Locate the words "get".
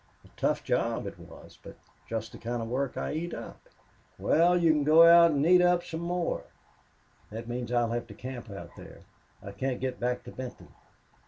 9.79-9.99